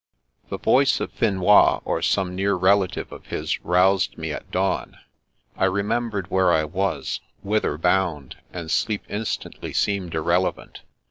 The 0.49 0.57
voice 0.57 0.99
of 0.99 1.11
Finois 1.13 1.79
ot 1.85 2.03
son\e 2.03 2.33
near 2.33 2.55
relative 2.55 3.11
of 3.11 3.27
his 3.27 3.63
roused 3.63 4.17
me 4.17 4.31
at 4.33 4.49
dawn. 4.49 4.97
I 5.55 5.65
remembered 5.65 6.31
where 6.31 6.51
I 6.51 6.63
was, 6.63 7.19
whither 7.43 7.77
bound, 7.77 8.37
and 8.51 8.71
sleep 8.71 9.03
instantly 9.09 9.73
seemed 9.73 10.15
irrelevant. 10.15 10.81